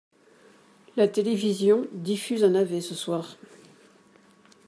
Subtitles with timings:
[0.97, 3.37] La télévision diffuse un navet ce soir